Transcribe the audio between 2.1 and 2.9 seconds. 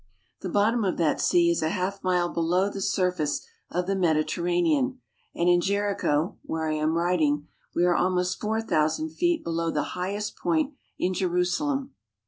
below the